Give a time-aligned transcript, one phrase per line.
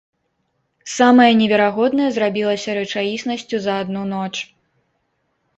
[0.97, 4.35] Самае неверагоднае зрабілася рэчаіснасцю за адну ноч.